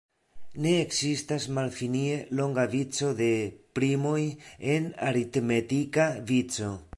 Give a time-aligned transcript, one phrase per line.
[0.65, 3.29] Ne ekzistas malfinie longa vico de
[3.81, 4.17] primoj
[4.77, 6.73] en aritmetika vico.